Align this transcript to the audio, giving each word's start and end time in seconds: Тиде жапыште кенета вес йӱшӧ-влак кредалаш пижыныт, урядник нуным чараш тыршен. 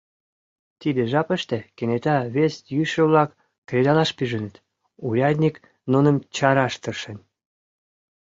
Тиде 0.79 1.01
жапыште 1.11 1.57
кенета 1.75 2.17
вес 2.35 2.53
йӱшӧ-влак 2.75 3.29
кредалаш 3.67 4.11
пижыныт, 4.17 4.55
урядник 5.07 5.55
нуным 5.91 6.17
чараш 6.35 6.73
тыршен. 6.83 7.17